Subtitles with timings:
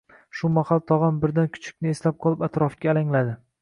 [0.37, 3.43] Shu mahal tog‘am birdan kuchukni eslab qolib, atrofga alangladi: